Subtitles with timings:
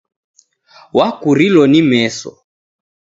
[0.97, 2.31] Wakurilo ni meso!